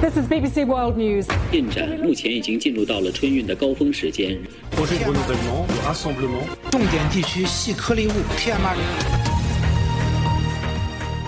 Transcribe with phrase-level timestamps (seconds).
[0.00, 1.26] This is BBC World News.
[1.50, 4.38] 进展目前已经进入到了春运的高峰时间。
[4.72, 6.44] projet de renouvellement, de rassemblement.
[6.70, 9.26] 重点地区细颗粒物 PM2.5。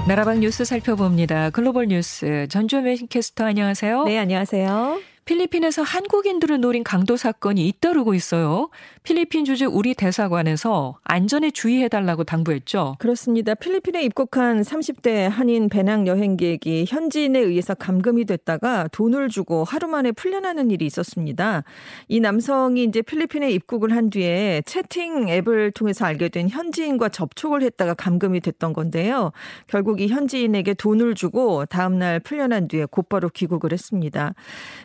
[0.07, 1.51] 나라방 뉴스 살펴봅니다.
[1.51, 4.05] 글로벌 뉴스 전주현 캐스터 안녕하세요.
[4.05, 5.00] 네, 안녕하세요.
[5.26, 8.70] 필리핀에서 한국인들을 노린 강도 사건이 잇따르고 있어요.
[9.04, 12.96] 필리핀 주재 우리 대사관에서 안전에 주의해달라고 당부했죠.
[13.00, 13.56] 그렇습니다.
[13.56, 20.71] 필리핀에 입국한 30대 한인 배낭 여행객이 현지인에 의해서 감금이 됐다가 돈을 주고 하루 만에 풀려나는
[20.71, 21.64] 일이 있었습니다.
[22.10, 27.94] 이 남성이 이제 필리핀에 입국을 한 뒤에 채팅 앱을 통해서 알게 된 현지인과 접촉을 했다가
[27.94, 29.32] 감금이 됐던 건데요.
[29.68, 34.33] 결국 이 현지인에게 돈을 주고 다음날 풀려난 뒤에 곧바로 귀국을 했습니다.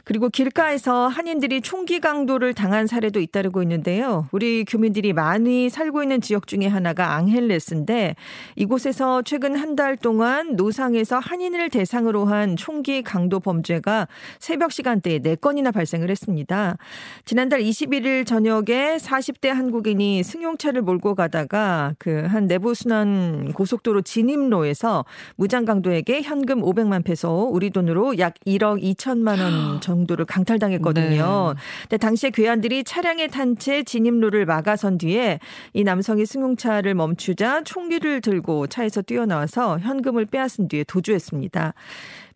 [0.05, 4.27] 그리고 길가에서 한인들이 총기 강도를 당한 사례도 잇따르고 있는데요.
[4.33, 8.17] 우리 교민들이 많이 살고 있는 지역 중에 하나가 앙헬레스인데
[8.57, 14.09] 이곳에서 최근 한 달 동안 노상에서 한인을 대상으로 한 총기 강도 범죄가
[14.41, 16.77] 새벽 시간대에 4건이나 발생을 했습니다.
[17.25, 25.05] 지난달 21일 저녁에 40대 한국인이 승용차를 몰고 가다가 그 한 내부순환 고속도로 진입로에서
[25.37, 31.55] 무장 강도에게 현금 500만 페소 우리 돈으로 약 1억 2천만 원 정도를 강탈당했거든요.
[31.55, 31.61] 네.
[31.83, 35.41] 근데 당시에 괴한들이 차량에 탄 채 진입로를 막아선 뒤에
[35.72, 41.74] 이 남성이 승용차를 멈추자 총기를 들고 차에서 뛰어나와서 현금을 빼앗은 뒤에 도주했습니다.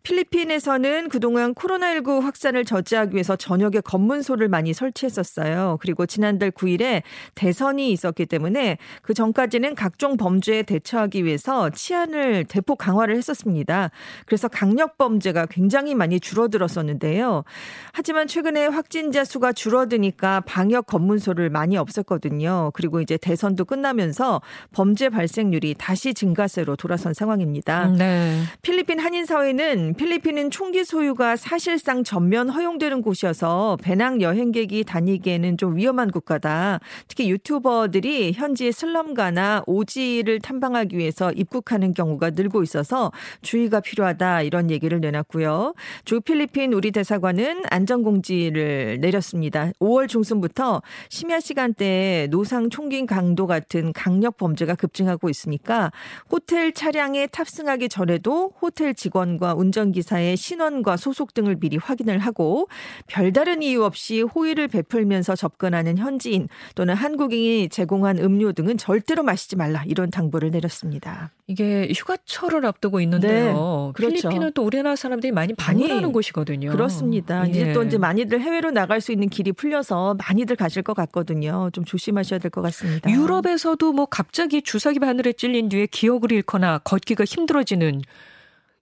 [0.03, 5.77] 필리핀에서는 그동안 코로나19 확산을 저지하기 위해서 저녁에 검문소를 많이 설치했었어요.
[5.79, 7.03] 그리고 지난달 9일에
[7.35, 13.91] 대선이 있었기 때문에 그 전까지는 각종 범죄에 대처하기 위해서 치안을 대폭 강화를 했었습니다.
[14.25, 17.45] 그래서 강력 범죄가 굉장히 많이 줄어들었었는데요.
[17.93, 22.71] 하지만 최근에 확진자 수가 줄어드니까 방역 검문소를 많이 없었거든요.
[22.73, 24.41] 그리고 이제 대선도 끝나면서
[24.73, 27.87] 범죄 발생률이 다시 증가세로 돌아선 상황입니다.
[27.87, 28.41] 네.
[28.61, 36.09] 필리핀 한인 사회는 필리핀은 총기 소유가 사실상 전면 허용되는 곳이어서 배낭 여행객이 다니기에는 좀 위험한
[36.09, 36.79] 국가다.
[37.07, 44.99] 특히 유튜버들이 현지의 슬럼가나 오지를 탐방하기 위해서 입국하는 경우가 늘고 있어서 주의가 필요하다 이런 얘기를
[44.99, 45.75] 내놨고요.
[46.05, 49.71] 주 필리핀 우리 대사관은 안전공지를 내렸습니다.
[49.79, 55.91] 5월 중순부터 심야 시간대에 노상 총기 강도 같은 강력 범죄가 급증하고 있으니까
[56.31, 62.67] 호텔 차량에 탑승하기 전에도 호텔 직원과 운전 기사의 신원과 소속 등을 미리 확인을 하고
[63.07, 69.83] 별다른 이유 없이 호의를 베풀면서 접근하는 현지인 또는 한국인이 제공한 음료 등은 절대로 마시지 말라
[69.85, 71.31] 이런 당부를 내렸습니다.
[71.47, 73.91] 이게 휴가철을 앞두고 있는데요.
[73.97, 74.29] 네, 그렇죠.
[74.29, 76.71] 필리핀은 또 우리나라 사람들이 많이 방문하는 곳이거든요.
[76.71, 77.45] 그렇습니다.
[77.47, 77.49] 예.
[77.49, 81.69] 이제 또 이제 많이들 해외로 나갈 수 있는 길이 풀려서 많이들 가실 것 같거든요.
[81.73, 83.11] 좀 조심하셔야 될 것 같습니다.
[83.11, 88.01] 유럽에서도 뭐 갑자기 주사기 바늘에 찔린 뒤에 기억을 잃거나 걷기가 힘들어지는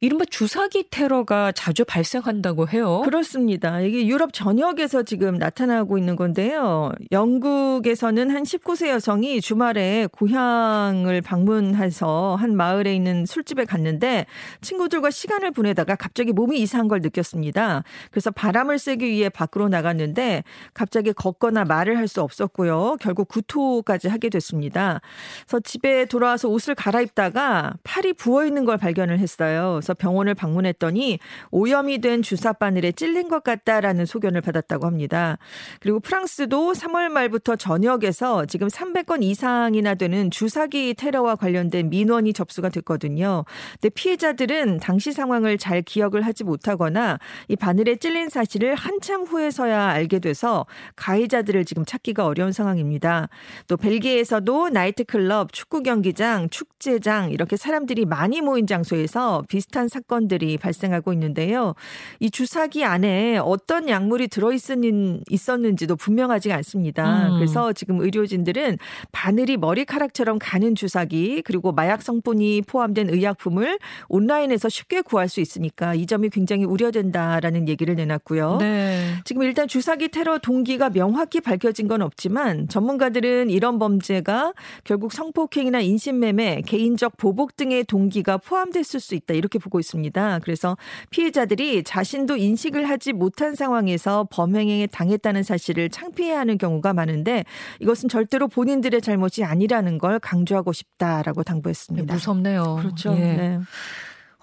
[0.03, 3.01] 이른바 주사기 테러가 자주 발생한다고 해요.
[3.05, 3.81] 그렇습니다.
[3.81, 6.91] 이게 유럽 전역에서 지금 나타나고 있는 건데요.
[7.11, 14.25] 영국에서는 한 19세 여성이 주말에 고향을 방문해서 한 마을에 있는 술집에 갔는데
[14.61, 17.83] 친구들과 시간을 보내다가 갑자기 몸이 이상한 걸 느꼈습니다.
[18.09, 22.97] 그래서 바람을 쐬기 위해 밖으로 나갔는데 갑자기 걷거나 말을 할 수 없었고요.
[22.99, 24.99] 결국 구토까지 하게 됐습니다.
[25.47, 29.79] 그래서 집에 돌아와서 옷을 갈아입다가 팔이 부어 있는 걸 발견을 했어요.
[29.90, 31.19] 그래 서 병원을 방문했더니
[31.51, 35.37] 오염이 된 주사 바늘에 찔린 것 같다라는 소견을 받았다고 합니다.
[35.79, 43.45] 그리고 프랑스도 3월 말부터 전역에서 지금 300건 이상이나 되는 주사기 테러와 관련된 민원이 접수가 됐거든요.
[43.73, 50.19] 근데 피해자들은 당시 상황을 잘 기억을 하지 못하거나 이 바늘에 찔린 사실을 한참 후에서야 알게
[50.19, 50.65] 돼서
[50.95, 53.27] 가해자들을 지금 찾기가 어려운 상황입니다.
[53.67, 61.75] 또 벨기에에서도 나이트클럽, 축구 경기장, 축제장 이렇게 사람들이 많이 모인 장소에서 비슷한 사건들이 발생하고 있는데요.
[62.19, 67.29] 이 주사기 안에 어떤 약물이 들어있었는지도 분명하지 않습니다.
[67.29, 67.35] 음.
[67.35, 68.77] 그래서 지금 의료진들은
[69.11, 76.05] 바늘이 머리카락처럼 가는 주사기 그리고 마약 성분이 포함된 의약품을 온라인에서 쉽게 구할 수 있으니까 이
[76.05, 78.57] 점이 굉장히 우려된다라는 얘기를 내놨고요.
[78.59, 79.15] 네.
[79.25, 84.53] 지금 일단 주사기 테러 동기가 명확히 밝혀진 건 없지만 전문가들은 이런 범죄가
[84.83, 90.39] 결국 성폭행이나 인신매매, 개인적 보복 등의 동기가 포함됐을 수 있다 이렇게 보고 있습니다.
[90.43, 90.77] 그래서
[91.09, 97.45] 피해자들이 자신도 인식을 하지 못한 상황에서 범행에 당했다는 사실을 창피해하는 경우가 많은데
[97.79, 102.13] 이것은 절대로 본인들의 잘못이 아니라는 걸 강조하고 싶다라고 당부했습니다.
[102.13, 102.77] 무섭네요.
[102.81, 103.13] 그렇죠.
[103.15, 103.19] 예.
[103.19, 103.59] 네.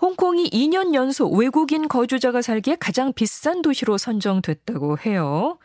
[0.01, 5.59] 홍콩이 2년 연속 외국인 거주자가 살기에 가장 비싼 도시로 선정됐다고 해요.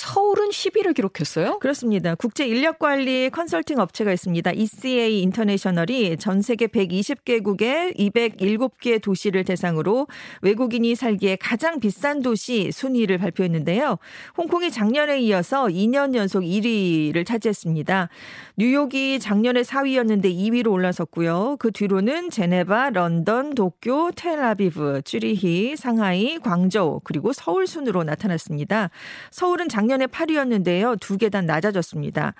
[0.00, 1.58] 서울은 10위를 기록했어요?
[1.58, 2.14] 그렇습니다.
[2.14, 4.50] 국제 인력 관리 컨설팅 업체가 있습니다.
[4.52, 10.06] ECA 인터내셔널이 전 세계 120개국의 207개 도시를 대상으로
[10.40, 13.98] 외국인이 살기에 가장 비싼 도시 순위를 발표했는데요.
[14.38, 18.08] 홍콩이 작년에 이어서 2년 연속 1위를 차지했습니다.
[18.56, 21.56] 뉴욕이 작년에 4위였는데 2위로 올라섰고요.
[21.58, 28.88] 그 뒤로는 제네바, 런던, 도쿄, 텔아비브, 쭈리히, 상하이, 광저우 그리고 서울 순으로 나타났습니다.
[29.30, 31.00] 서울은 작년 작년에 8위였는데요.
[31.00, 32.34] 두 계단 낮아졌습니다.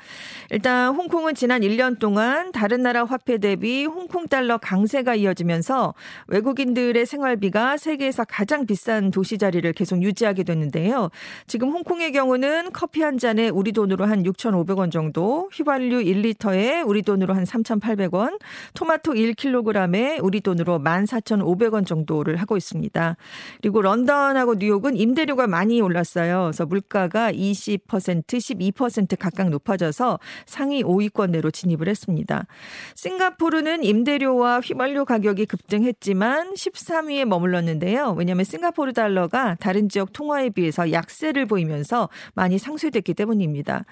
[0.50, 5.94] 일단 홍콩은 지난 1년 동안 다른 나라 화폐 대비 홍콩 달러 강세가 이어지면서
[6.28, 11.10] 외국인들의 생활비가 세계에서 가장 비싼 도시 자리를 계속 유지하게 됐는데요.
[11.48, 17.34] 지금 홍콩의 경우는 커피 한 잔에 우리 돈으로 한 6,500원 정도, 휘발유 1리터에 우리 돈으로
[17.34, 18.38] 한 3,800원,
[18.74, 23.16] 토마토 1kg에 우리 돈으로 14,500원 정도를 하고 있습니다.
[23.60, 26.44] 그리고 런던하고 뉴욕은 임대료가 많이 올랐어요.
[26.44, 32.46] 그래서 물가가 20% 12% 각각 높아져서 상위 5위권 내로 진입을 했습니다.
[32.94, 38.14] 싱가포르는 임대료와 휘발유 가격이 급등했지만 13위에 머물렀는데요.
[38.18, 43.84] 왜냐하면 싱가포르 달러가 다른 지역 통화에 비해서 약세를 보이면서 많이 상쇄됐기 때문입니다.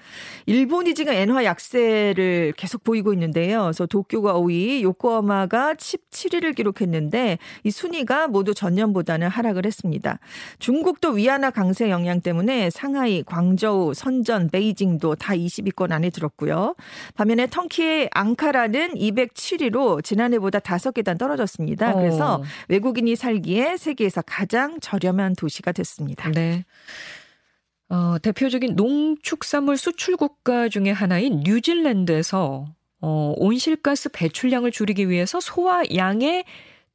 [0.45, 3.63] 일본이 지금 엔화 약세를 계속 보이고 있는데요.
[3.63, 10.19] 그래서 도쿄가 5위, 요코하마가 17위를 기록했는데 이 순위가 모두 전년보다는 하락을 했습니다.
[10.59, 16.75] 중국도 위안화 강세 영향 때문에 상하이, 광저우, 선전, 베이징도 다 20위권 안에 들었고요.
[17.13, 21.93] 반면에 터키의 앙카라는 207위로 지난해보다 5계단 떨어졌습니다.
[21.93, 22.43] 그래서 어.
[22.67, 26.29] 외국인이 살기에 세계에서 가장 저렴한 도시가 됐습니다.
[26.31, 26.65] 네.
[27.89, 32.65] 어, 대표적인 농축산물 수출 국가 중의 하나인 뉴질랜드에서
[33.01, 36.43] 어, 온실가스 배출량을 줄이기 위해서 소와 양의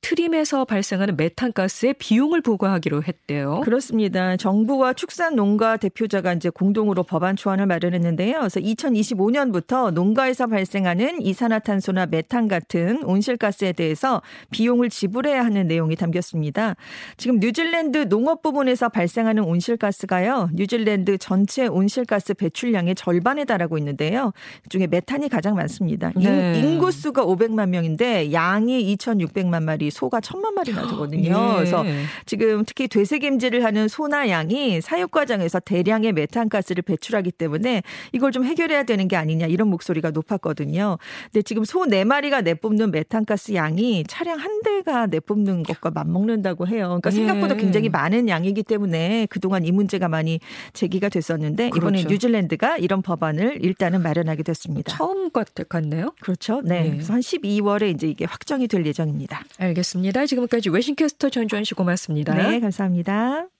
[0.05, 3.63] 트림에서 발생하는 메탄가스의 비용을 부과하기로 했대요.
[3.65, 4.37] 그렇습니다.
[4.37, 8.39] 정부와 축산 농가 대표자가 이제 공동으로 법안 초안을 마련했는데요.
[8.39, 14.21] 그래서 2025년부터 농가에서 발생하는 이산화탄소나 메탄 같은 온실가스에 대해서
[14.51, 16.77] 비용을 지불해야 하는 내용이 담겼습니다.
[17.17, 20.51] 지금 뉴질랜드 농업 부분에서 발생하는 온실가스가요.
[20.53, 24.33] 뉴질랜드 전체 온실가스 배출량의 절반에 달하고 있는데요.
[24.65, 26.13] 그중에 메탄이 가장 많습니다.
[26.15, 26.61] 네.
[26.61, 31.31] 인구 수가 500만 명인데 양이 2,600만 마리, 소가 천만 마리나 되거든요.
[31.31, 31.55] 예.
[31.55, 31.85] 그래서
[32.27, 37.83] 지금 특히 되새김질을 하는 소나 양이 사육 과정에서 대량의 메탄가스를 배출하기 때문에
[38.13, 40.99] 이걸 좀 해결해야 되는 게 아니냐 이런 목소리가 높았거든요.
[41.33, 46.87] 근데 지금 소 네 마리가 내뿜는 메탄가스 양이 차량 한 대가 내뿜는 것과 맞먹는다고 해요.
[46.87, 47.15] 그러니까 예.
[47.15, 50.41] 생각보다 굉장히 많은 양이기 때문에 그동안 이 문제가 많이
[50.73, 51.89] 제기가 됐었는데 그렇죠.
[51.89, 54.97] 이번에 뉴질랜드가 이런 법안을 일단은 마련하게 됐습니다.
[54.97, 56.13] 처음 같네요.
[56.21, 56.63] 그렇죠.
[56.65, 56.83] 네.
[56.85, 56.91] 네.
[56.91, 59.45] 그래서 한 12월에 이제 이게 확정이 될 예정입니다.
[59.59, 59.84] 알겠습니다.
[59.85, 60.27] 알겠습니다.
[60.27, 62.35] 지금까지 외신캐스터 전주현 씨 고맙습니다.
[62.35, 63.54] 네, 감사합니다.